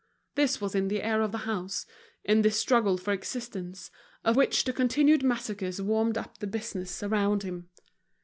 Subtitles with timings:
[0.33, 1.85] This was in the air of the house,
[2.23, 3.91] in this struggle for existence,
[4.23, 7.69] of which the continued massacres warmed up the business around him.